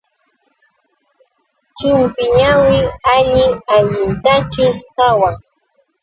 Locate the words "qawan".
4.95-5.35